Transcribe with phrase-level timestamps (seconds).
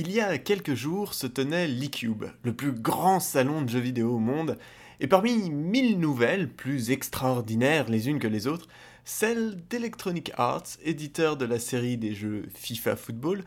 [0.00, 4.14] Il y a quelques jours se tenait l'eCube, le plus grand salon de jeux vidéo
[4.14, 4.56] au monde,
[5.00, 8.68] et parmi mille nouvelles, plus extraordinaires les unes que les autres,
[9.04, 13.44] celle d'Electronic Arts, éditeur de la série des jeux FIFA Football,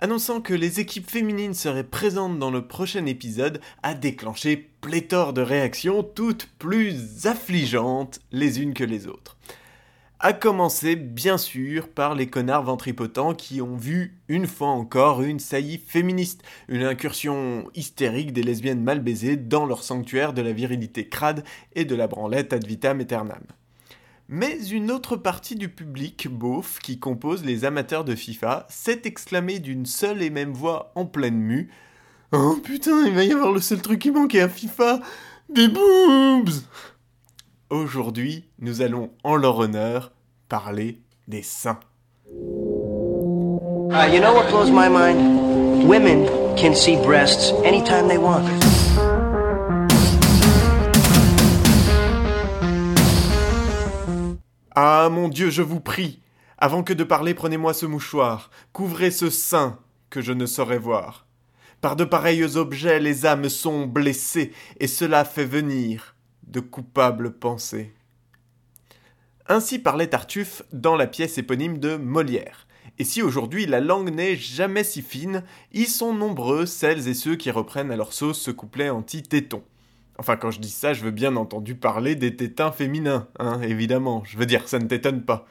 [0.00, 5.42] annonçant que les équipes féminines seraient présentes dans le prochain épisode, a déclenché pléthore de
[5.42, 9.36] réactions, toutes plus affligeantes les unes que les autres.
[10.24, 15.40] A commencer bien sûr par les connards ventripotents qui ont vu une fois encore une
[15.40, 21.08] saillie féministe, une incursion hystérique des lesbiennes mal baisées dans leur sanctuaire de la virilité
[21.08, 21.42] crade
[21.74, 23.42] et de la branlette ad vitam aeternam.
[24.28, 29.58] Mais une autre partie du public beauf qui compose les amateurs de FIFA s'est exclamée
[29.58, 31.68] d'une seule et même voix en pleine mue
[32.30, 35.00] Oh putain, il va y avoir le seul truc qui manquait à FIFA
[35.48, 36.62] Des boobs
[37.72, 40.12] Aujourd'hui, nous allons en leur honneur
[40.52, 41.80] parler des seins.
[42.28, 45.88] Uh, you know what blows my mind?
[45.88, 46.26] Women
[46.58, 48.44] can see breasts anytime they want.
[54.76, 56.20] Ah mon Dieu, je vous prie,
[56.58, 59.78] avant que de parler, prenez-moi ce mouchoir, couvrez ce sein
[60.10, 61.24] que je ne saurais voir.
[61.80, 66.14] Par de pareils objets, les âmes sont blessées, et cela fait venir
[66.46, 67.94] de coupables pensées.
[69.48, 72.68] Ainsi parlait Tartuffe dans la pièce éponyme de Molière.
[72.98, 77.34] Et si aujourd'hui la langue n'est jamais si fine, ils sont nombreux celles et ceux
[77.34, 79.62] qui reprennent à leur sauce ce couplet anti-téton.
[80.18, 84.22] Enfin, quand je dis ça, je veux bien entendu parler des tétins féminins, hein, évidemment.
[84.24, 85.46] Je veux dire, ça ne t'étonne pas.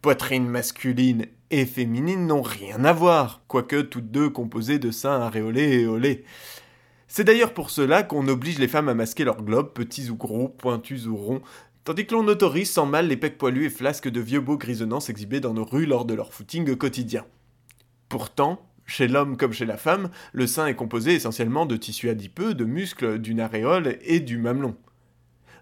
[0.00, 5.80] Poitrine masculine et féminine n'ont rien à voir, quoique toutes deux composées de seins aréolés
[5.80, 6.24] et olés.
[7.08, 10.48] C'est d'ailleurs pour cela qu'on oblige les femmes à masquer leurs globes, petits ou gros,
[10.48, 11.42] pointus ou ronds,
[11.84, 15.00] tandis que l'on autorise sans mal les pecs poilus et flasques de vieux beaux grisonnants
[15.00, 17.24] s'exhiber dans nos rues lors de leur footing quotidien.
[18.08, 22.54] Pourtant, chez l'homme comme chez la femme, le sein est composé essentiellement de tissus adipeux,
[22.54, 24.76] de muscles, d'une aréole et du mamelon.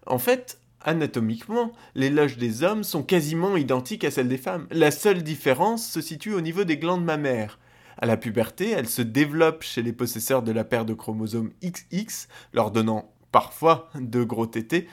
[0.07, 4.67] En fait, anatomiquement, les loges des hommes sont quasiment identiques à celles des femmes.
[4.71, 7.59] La seule différence se situe au niveau des glandes mammaires.
[7.99, 12.27] À la puberté, elles se développent chez les possesseurs de la paire de chromosomes XX,
[12.53, 14.89] leur donnant parfois de gros tétés,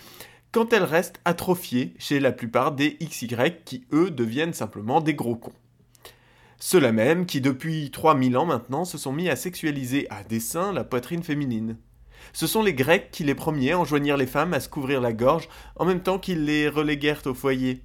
[0.52, 3.28] quand elles restent atrophiées chez la plupart des XY
[3.66, 5.54] qui, eux, deviennent simplement des gros cons.
[6.58, 10.84] Ceux-là même qui, depuis 3000 ans maintenant, se sont mis à sexualiser à dessein la
[10.84, 11.78] poitrine féminine.
[12.34, 15.48] Ce sont les Grecs qui les premiers enjoignirent les femmes à se couvrir la gorge
[15.78, 17.82] en même temps qu'ils les reléguèrent au foyer.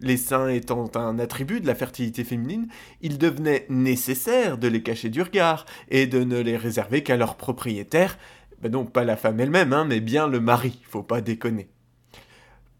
[0.00, 2.68] Les seins étant un attribut de la fertilité féminine,
[3.00, 7.36] il devenait nécessaire de les cacher du regard et de ne les réserver qu'à leur
[7.36, 8.18] propriétaire,
[8.60, 11.68] ben non pas la femme elle-même, hein, mais bien le mari, faut pas déconner.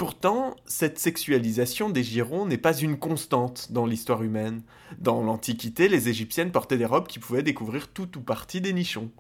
[0.00, 4.62] Pourtant, cette sexualisation des girons n'est pas une constante dans l'histoire humaine.
[4.99, 9.10] Dans l'Antiquité, les Égyptiennes portaient des robes qui pouvaient découvrir tout ou partie des nichons.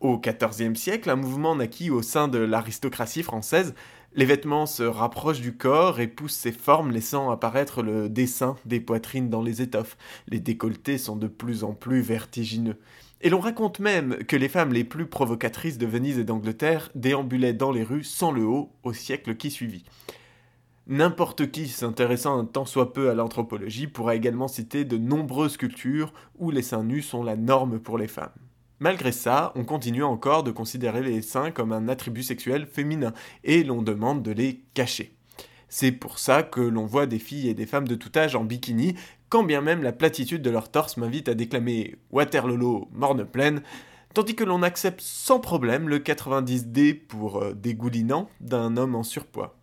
[0.00, 3.74] Au XIVe siècle, un mouvement naquit au sein de l'aristocratie française.
[4.12, 8.80] Les vêtements se rapprochent du corps et poussent ses formes, laissant apparaître le dessin des
[8.80, 9.96] poitrines dans les étoffes.
[10.26, 12.76] Les décolletés sont de plus en plus vertigineux.
[13.22, 17.54] Et l'on raconte même que les femmes les plus provocatrices de Venise et d'Angleterre déambulaient
[17.54, 19.84] dans les rues sans le haut au siècle qui suivit.
[20.90, 26.14] N'importe qui s'intéressant un tant soit peu à l'anthropologie pourra également citer de nombreuses cultures
[26.38, 28.32] où les seins nus sont la norme pour les femmes.
[28.80, 33.12] Malgré ça, on continue encore de considérer les seins comme un attribut sexuel féminin
[33.44, 35.14] et l'on demande de les cacher.
[35.68, 38.44] C'est pour ça que l'on voit des filles et des femmes de tout âge en
[38.44, 38.94] bikini,
[39.28, 43.60] quand bien même la platitude de leur torse m'invite à déclamer Waterloo morne pleine,
[44.14, 49.57] tandis que l'on accepte sans problème le 90D pour euh, dégoulinant d'un homme en surpoids.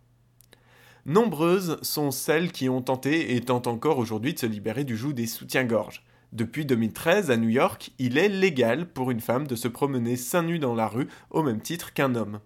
[1.08, 5.12] Nombreuses sont celles qui ont tenté et tentent encore aujourd'hui de se libérer du joug
[5.12, 6.04] des soutiens-gorge.
[6.32, 10.42] Depuis 2013, à New York, il est légal pour une femme de se promener seins
[10.42, 12.40] nus dans la rue au même titre qu'un homme.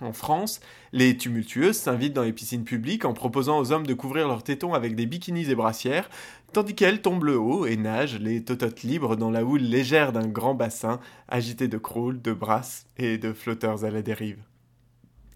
[0.00, 0.58] En France,
[0.90, 4.74] les tumultueuses s'invitent dans les piscines publiques en proposant aux hommes de couvrir leurs tétons
[4.74, 6.10] avec des bikinis et brassières,
[6.52, 10.26] tandis qu'elles tombent le haut et nagent les tototes libres dans la houle légère d'un
[10.26, 10.98] grand bassin
[11.28, 14.42] agité de crawls, de brasses et de flotteurs à la dérive.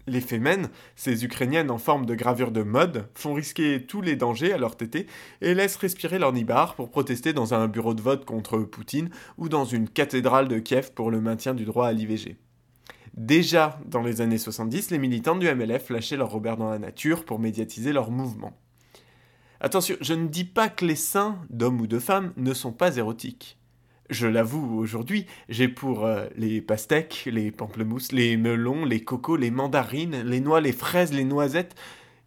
[0.05, 4.51] Les Femen, ces Ukrainiennes en forme de gravure de mode, font risquer tous les dangers
[4.51, 5.07] à leur tété
[5.41, 9.47] et laissent respirer leur nibar pour protester dans un bureau de vote contre Poutine ou
[9.47, 12.35] dans une cathédrale de Kiev pour le maintien du droit à l'IVG.
[13.13, 17.23] Déjà dans les années 70, les militants du MLF lâchaient leur Robert dans la nature
[17.23, 18.57] pour médiatiser leur mouvement.
[19.61, 22.97] Attention, je ne dis pas que les seins d'hommes ou de femmes ne sont pas
[22.97, 23.57] érotiques
[24.09, 29.51] je l'avoue aujourd'hui, j'ai pour euh, les pastèques, les pamplemousses, les melons, les cocos, les
[29.51, 31.75] mandarines, les noix, les fraises, les noisettes,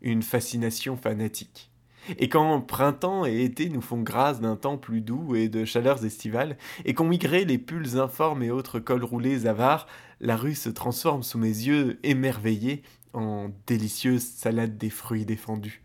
[0.03, 1.71] une fascination fanatique.
[2.19, 6.05] Et quand printemps et été nous font grâce d'un temps plus doux et de chaleurs
[6.05, 9.87] estivales, et qu'on migré les pulls informes et autres cols roulés avares,
[10.21, 12.83] la rue se transforme sous mes yeux émerveillés
[13.13, 15.83] en délicieuse salade des fruits défendus.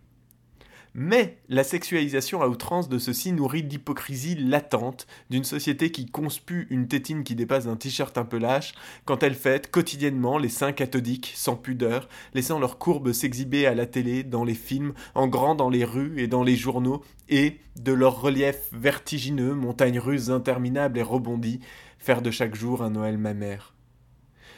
[0.93, 6.89] Mais la sexualisation à outrance de ceci nourrit l'hypocrisie latente d'une société qui conspue une
[6.89, 8.73] tétine qui dépasse un t-shirt un peu lâche
[9.05, 13.85] quand elle fête quotidiennement les seins cathodiques sans pudeur, laissant leurs courbes s'exhiber à la
[13.85, 17.93] télé, dans les films, en grand dans les rues et dans les journaux, et, de
[17.93, 21.61] leurs reliefs vertigineux, montagnes russes interminables et rebondies,
[21.99, 23.73] faire de chaque jour un Noël mammaire.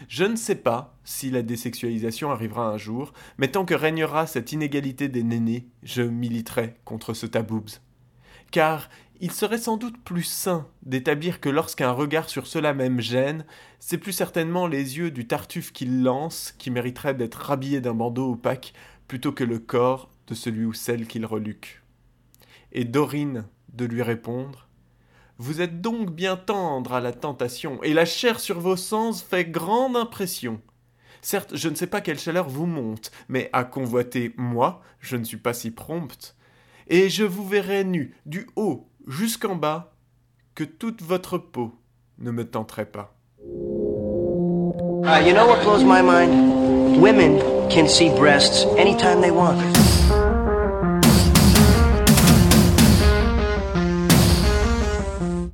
[0.08, 4.52] Je ne sais pas si la désexualisation arrivera un jour, mais tant que régnera cette
[4.52, 7.70] inégalité des nénés, je militerai contre ce taboubs.
[8.52, 8.90] Car
[9.20, 13.46] il serait sans doute plus sain d'établir que lorsqu'un regard sur cela même gêne,
[13.80, 18.34] c'est plus certainement les yeux du tartuffe qu'il lance qui mériterait d'être rhabillé d'un bandeau
[18.34, 18.74] opaque
[19.08, 21.82] plutôt que le corps de celui ou celle qu'il reluque.
[22.72, 24.68] Et Dorine de lui répondre
[25.38, 29.46] vous êtes donc bien tendre à la tentation, et la chair sur vos sens fait
[29.46, 30.62] grande impression.
[31.22, 35.24] Certes, je ne sais pas quelle chaleur vous monte, mais à convoiter, moi, je ne
[35.24, 36.36] suis pas si prompte.
[36.88, 39.94] Et je vous verrai nu, du haut jusqu'en bas,
[40.54, 41.74] que toute votre peau
[42.20, 43.16] ne me tenterait pas.
[45.06, 47.02] Uh, you know what blows my mind?
[47.02, 47.40] Women
[47.70, 49.73] can see breasts anytime they want.